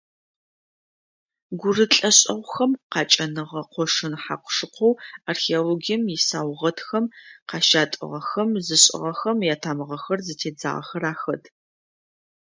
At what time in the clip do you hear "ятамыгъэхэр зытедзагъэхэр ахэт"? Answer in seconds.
9.53-11.43